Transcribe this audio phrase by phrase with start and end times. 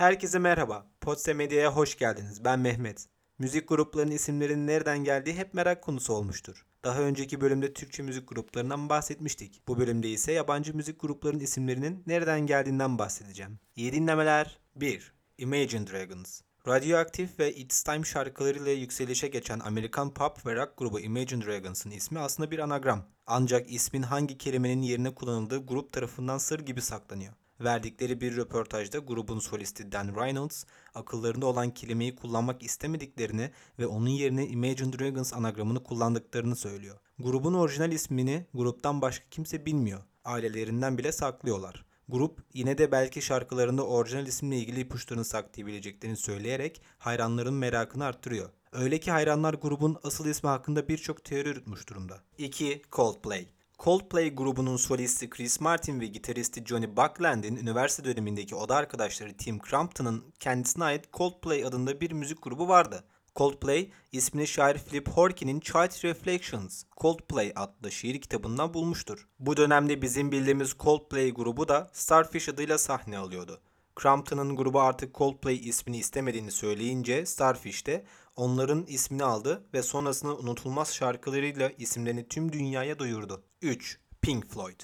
[0.00, 0.86] Herkese merhaba.
[1.00, 2.44] Podse Medya'ya hoş geldiniz.
[2.44, 3.06] Ben Mehmet.
[3.38, 6.66] Müzik gruplarının isimlerinin nereden geldiği hep merak konusu olmuştur.
[6.84, 9.62] Daha önceki bölümde Türkçe müzik gruplarından bahsetmiştik.
[9.68, 13.58] Bu bölümde ise yabancı müzik gruplarının isimlerinin nereden geldiğinden bahsedeceğim.
[13.76, 14.58] İyi dinlemeler.
[14.76, 15.12] 1.
[15.38, 21.46] Imagine Dragons Radioactive ve It's Time şarkılarıyla yükselişe geçen Amerikan pop ve rock grubu Imagine
[21.46, 23.04] Dragons'ın ismi aslında bir anagram.
[23.26, 27.32] Ancak ismin hangi kelimenin yerine kullanıldığı grup tarafından sır gibi saklanıyor.
[27.60, 30.64] Verdikleri bir röportajda grubun solisti Dan Reynolds,
[30.94, 36.96] akıllarında olan kelimeyi kullanmak istemediklerini ve onun yerine Imagine Dragons anagramını kullandıklarını söylüyor.
[37.18, 40.00] Grubun orijinal ismini gruptan başka kimse bilmiyor.
[40.24, 41.84] Ailelerinden bile saklıyorlar.
[42.08, 48.50] Grup yine de belki şarkılarında orijinal isimle ilgili ipuçlarını saklayabileceklerini söyleyerek hayranların merakını arttırıyor.
[48.72, 52.20] Öyle ki hayranlar grubun asıl ismi hakkında birçok teori yürütmüş durumda.
[52.38, 52.82] 2.
[52.92, 53.46] Coldplay
[53.84, 60.24] Coldplay grubunun solisti Chris Martin ve gitaristi Johnny Buckland'in üniversite dönemindeki oda arkadaşları Tim Crampton'ın
[60.40, 63.04] kendisine ait Coldplay adında bir müzik grubu vardı.
[63.36, 69.28] Coldplay ismini şair Philip Horky'nin Child Reflections, Coldplay adlı şiir kitabından bulmuştur.
[69.38, 73.60] Bu dönemde bizim bildiğimiz Coldplay grubu da Starfish adıyla sahne alıyordu.
[74.02, 78.04] Crampton'ın grubu artık Coldplay ismini istemediğini söyleyince Starfish de
[78.36, 83.42] onların ismini aldı ve sonrasında unutulmaz şarkılarıyla isimlerini tüm dünyaya duyurdu.
[83.62, 83.98] 3.
[84.22, 84.80] Pink Floyd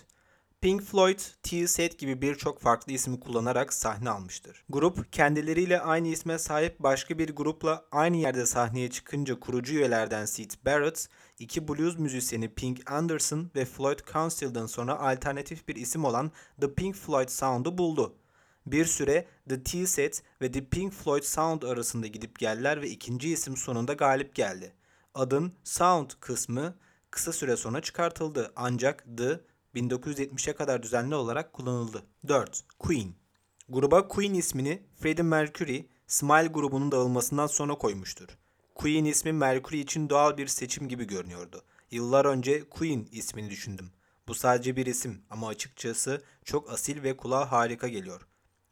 [0.61, 4.65] Pink Floyd, T-Set gibi birçok farklı ismi kullanarak sahne almıştır.
[4.69, 10.51] Grup kendileriyle aynı isme sahip başka bir grupla aynı yerde sahneye çıkınca kurucu üyelerden Sid
[10.65, 16.75] Barrett, iki blues müzisyeni Pink Anderson ve Floyd Council'dan sonra alternatif bir isim olan The
[16.75, 18.15] Pink Floyd Sound'u buldu.
[18.67, 23.56] Bir süre The T-Set ve The Pink Floyd Sound arasında gidip geldiler ve ikinci isim
[23.56, 24.72] sonunda galip geldi.
[25.14, 26.75] Adın Sound kısmı
[27.11, 29.41] kısa süre sonra çıkartıldı ancak The
[29.75, 32.03] 1970'e kadar düzenli olarak kullanıldı.
[32.28, 32.64] 4.
[32.78, 33.14] Queen
[33.69, 38.28] Gruba Queen ismini Freddie Mercury, Smile grubunun dağılmasından sonra koymuştur.
[38.75, 41.62] Queen ismi Mercury için doğal bir seçim gibi görünüyordu.
[41.91, 43.91] Yıllar önce Queen ismini düşündüm.
[44.28, 48.26] Bu sadece bir isim ama açıkçası çok asil ve kulağa harika geliyor.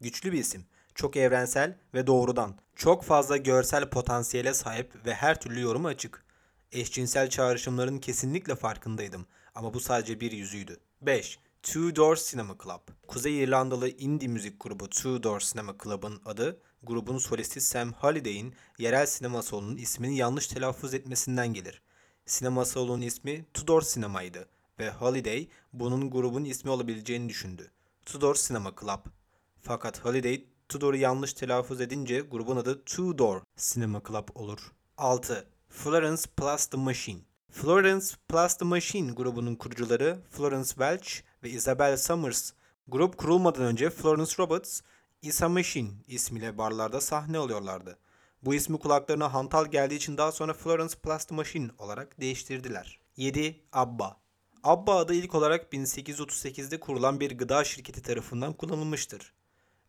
[0.04, 5.60] Güçlü bir isim, çok evrensel ve doğrudan, çok fazla görsel potansiyele sahip ve her türlü
[5.60, 6.24] yoruma açık.
[6.72, 10.80] Eşcinsel çağrışımların kesinlikle farkındaydım ama bu sadece bir yüzüydü.
[11.02, 11.38] 5.
[11.62, 12.80] Two Door Cinema Club.
[13.08, 19.06] Kuzey İrlandalı indie müzik grubu Two Door Cinema Club'ın adı, grubun solisti Sam Halliday'in yerel
[19.06, 21.82] sinema salonunun ismini yanlış telaffuz etmesinden gelir.
[22.26, 24.48] Sinema salonunun ismi Tudor Sinema'ydı
[24.78, 27.70] ve Halliday bunun grubun ismi olabileceğini düşündü.
[28.06, 29.23] Tudor Cinema Club.
[29.66, 34.72] Fakat Halliday Tudor'u yanlış telaffuz edince grubun adı Two Door Cinema Club olur.
[34.98, 35.46] 6.
[35.68, 37.20] Florence Plus The Machine
[37.50, 41.08] Florence Plus The Machine grubunun kurucuları Florence Welch
[41.42, 42.52] ve Isabel Summers.
[42.88, 44.80] Grup kurulmadan önce Florence Roberts,
[45.22, 47.98] Isa Machine ismiyle barlarda sahne alıyorlardı.
[48.42, 53.00] Bu ismi kulaklarına hantal geldiği için daha sonra Florence Plus The Machine olarak değiştirdiler.
[53.16, 53.60] 7.
[53.72, 54.16] ABBA
[54.64, 59.32] ABBA adı ilk olarak 1838'de kurulan bir gıda şirketi tarafından kullanılmıştır.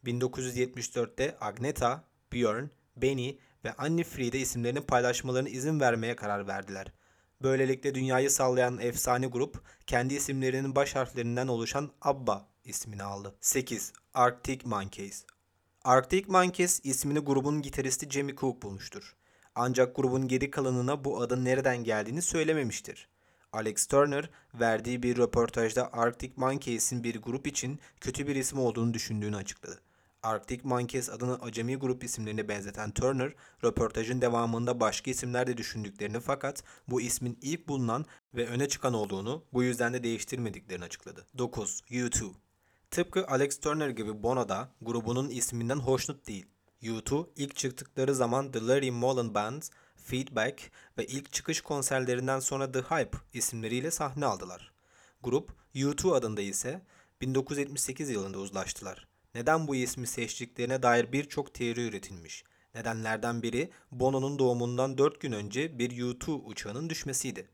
[0.05, 6.91] 1974'te Agneta, Björn, Benny ve Annie Friede isimlerini paylaşmalarına izin vermeye karar verdiler.
[7.43, 13.35] Böylelikle dünyayı sallayan efsane grup kendi isimlerinin baş harflerinden oluşan ABBA ismini aldı.
[13.41, 13.93] 8.
[14.13, 15.25] Arctic Monkeys
[15.83, 19.15] Arctic Monkeys ismini grubun gitaristi Jamie Cook bulmuştur.
[19.55, 23.07] Ancak grubun geri kalanına bu adın nereden geldiğini söylememiştir.
[23.53, 29.35] Alex Turner verdiği bir röportajda Arctic Monkeys'in bir grup için kötü bir isim olduğunu düşündüğünü
[29.35, 29.81] açıkladı.
[30.25, 36.63] Arctic Monkeys adını acemi grup isimlerine benzeten Turner, röportajın devamında başka isimler de düşündüklerini fakat
[36.87, 41.25] bu ismin ilk bulunan ve öne çıkan olduğunu bu yüzden de değiştirmediklerini açıkladı.
[41.37, 41.81] 9.
[41.89, 42.31] U2
[42.91, 46.45] Tıpkı Alex Turner gibi Bono da grubunun isminden hoşnut değil.
[46.81, 49.63] U2 ilk çıktıkları zaman The Larry Mullen Band,
[49.95, 54.73] Feedback ve ilk çıkış konserlerinden sonra The Hype isimleriyle sahne aldılar.
[55.23, 56.81] Grup U2 adında ise
[57.21, 59.14] 1978 yılında uzlaştılar.
[59.35, 62.43] Neden bu ismi seçtiklerine dair birçok teori üretilmiş.
[62.75, 67.49] Nedenlerden biri Bono'nun doğumundan 4 gün önce bir U2 uçağının düşmesiydi.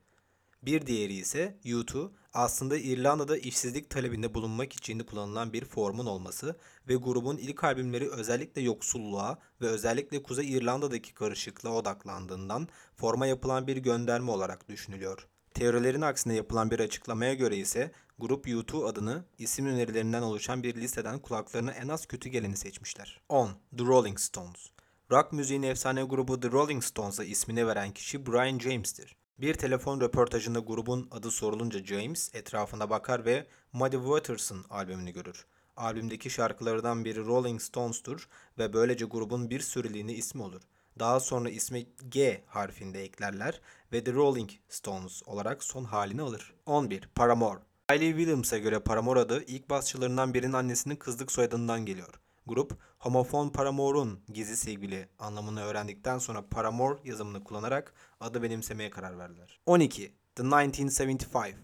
[0.62, 6.56] Bir diğeri ise U2 aslında İrlanda'da işsizlik talebinde bulunmak için kullanılan bir formun olması
[6.88, 13.76] ve grubun ilk albümleri özellikle yoksulluğa ve özellikle Kuzey İrlanda'daki karışıklığa odaklandığından forma yapılan bir
[13.76, 15.28] gönderme olarak düşünülüyor.
[15.54, 21.18] Teorilerin aksine yapılan bir açıklamaya göre ise grup U2 adını isim önerilerinden oluşan bir listeden
[21.18, 23.20] kulaklarına en az kötü geleni seçmişler.
[23.28, 23.48] 10.
[23.78, 24.70] The Rolling Stones
[25.10, 29.16] Rock müziğin efsane grubu The Rolling Stones'a ismini veren kişi Brian James'tir.
[29.38, 35.46] Bir telefon röportajında grubun adı sorulunca James etrafına bakar ve Muddy Waters'ın albümünü görür.
[35.76, 38.28] Albümdeki şarkılardan biri Rolling Stones'tur
[38.58, 40.62] ve böylece grubun bir süreliğine ismi olur.
[40.98, 43.60] Daha sonra ismi G harfinde eklerler
[43.92, 46.54] ve The Rolling Stones olarak son halini alır.
[46.66, 47.08] 11.
[47.14, 52.14] Paramore Hayley Williams'a göre Paramore adı ilk basçılarından birinin annesinin kızlık soyadından geliyor.
[52.46, 59.60] Grup, homofon Paramore'un gizli sevgili anlamını öğrendikten sonra Paramore yazımını kullanarak adı benimsemeye karar verdiler.
[59.66, 60.14] 12.
[60.34, 61.54] The 1975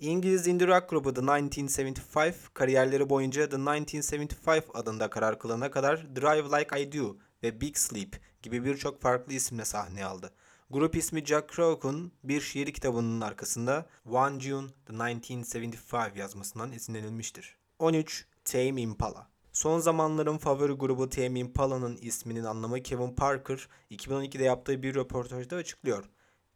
[0.00, 6.58] İngiliz indie rock grubu The 1975 kariyerleri boyunca The 1975 adında karar kılana kadar Drive
[6.58, 10.30] Like I Do ve Big Sleep gibi birçok farklı isimle sahne aldı.
[10.70, 17.56] Grup ismi Jack Kerouac'un bir şiir kitabının arkasında One June The 1975 yazmasından esinlenilmiştir.
[17.78, 18.26] 13.
[18.44, 24.94] Tame Impala Son zamanların favori grubu Tame Impala'nın isminin anlamı Kevin Parker 2012'de yaptığı bir
[24.94, 26.04] röportajda açıklıyor.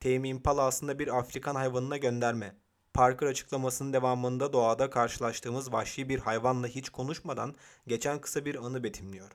[0.00, 2.54] Tame Impala aslında bir Afrikan hayvanına gönderme.
[2.94, 7.54] Parker açıklamasının devamında doğada karşılaştığımız vahşi bir hayvanla hiç konuşmadan
[7.86, 9.30] geçen kısa bir anı betimliyor.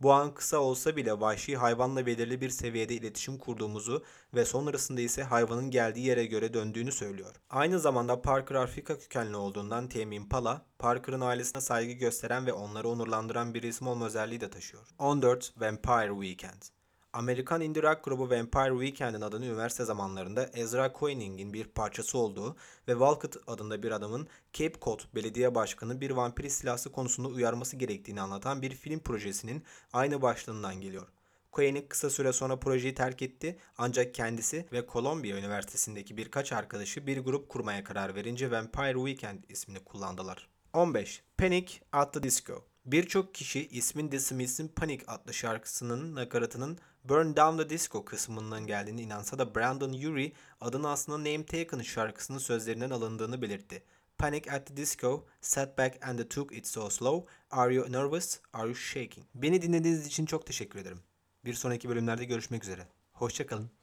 [0.00, 4.04] Bu an kısa olsa bile vahşi hayvanla belirli bir seviyede iletişim kurduğumuzu
[4.34, 7.34] ve sonrasında ise hayvanın geldiği yere göre döndüğünü söylüyor.
[7.50, 13.54] Aynı zamanda Parker Afrika kökenli olduğundan Tame Impala, Parker'ın ailesine saygı gösteren ve onları onurlandıran
[13.54, 14.82] bir isim olma özelliği de taşıyor.
[14.98, 15.60] 14.
[15.60, 16.73] Vampire Weekend
[17.14, 22.56] Amerikan indie rock grubu Vampire Weekend'in adını üniversite zamanlarında Ezra Koenig'in bir parçası olduğu
[22.88, 28.20] ve Walcott adında bir adamın Cape Cod Belediye Başkanı bir vampir istilası konusunda uyarması gerektiğini
[28.20, 29.62] anlatan bir film projesinin
[29.92, 31.06] aynı başlığından geliyor.
[31.52, 37.18] Koenig kısa süre sonra projeyi terk etti ancak kendisi ve Columbia Üniversitesi'ndeki birkaç arkadaşı bir
[37.18, 40.48] grup kurmaya karar verince Vampire Weekend ismini kullandılar.
[40.72, 41.22] 15.
[41.38, 47.56] Panic at the Disco Birçok kişi ismin The Smiths'in Panic adlı şarkısının nakaratının Burn Down
[47.56, 53.42] the Disco kısmından geldiğini inansa da Brandon Urie adını aslında Name Taken şarkısının sözlerinden alındığını
[53.42, 53.82] belirtti.
[54.18, 57.32] Panic at the Disco, sat back and took it so slow.
[57.50, 58.40] Are you nervous?
[58.52, 59.26] Are you shaking?
[59.34, 61.00] Beni dinlediğiniz için çok teşekkür ederim.
[61.44, 62.86] Bir sonraki bölümlerde görüşmek üzere.
[63.12, 63.70] Hoşçakalın.